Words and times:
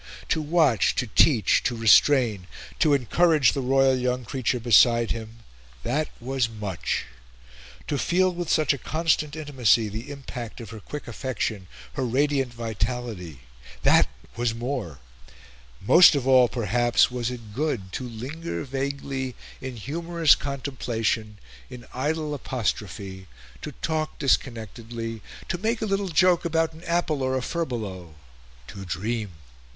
To 0.29 0.41
watch, 0.41 0.95
to 0.95 1.05
teach, 1.05 1.61
to 1.61 1.75
restrain, 1.75 2.47
to 2.79 2.95
encourage 2.95 3.53
the 3.53 3.61
royal 3.61 3.95
young 3.95 4.25
creature 4.25 4.59
beside 4.59 5.11
him 5.11 5.43
that 5.83 6.09
was 6.19 6.49
much; 6.49 7.05
to 7.85 7.99
feel 7.99 8.33
with 8.33 8.49
such 8.49 8.73
a 8.73 8.79
constant 8.79 9.35
intimacy 9.35 9.89
the 9.89 10.09
impact 10.09 10.59
of 10.59 10.71
her 10.71 10.79
quick 10.79 11.07
affection, 11.07 11.67
her 11.93 12.03
radiant 12.03 12.51
vitality 12.51 13.41
that 13.83 14.07
was 14.35 14.55
more; 14.55 14.97
most 15.79 16.15
of 16.15 16.25
all, 16.27 16.47
perhaps, 16.47 17.11
was 17.11 17.29
it 17.29 17.53
good 17.53 17.91
to 17.93 18.03
linger 18.09 18.63
vaguely 18.63 19.35
in 19.61 19.75
humorous 19.75 20.33
contemplation, 20.33 21.37
in 21.69 21.85
idle 21.93 22.33
apostrophe, 22.33 23.27
to 23.61 23.71
talk 23.83 24.17
disconnectedly, 24.17 25.21
to 25.47 25.59
make 25.59 25.79
a 25.79 25.85
little 25.85 26.09
joke 26.09 26.43
about 26.43 26.73
an 26.73 26.83
apple 26.85 27.21
or 27.21 27.37
a 27.37 27.41
furbelow, 27.43 28.15
to 28.65 28.83
dream. 28.83 29.33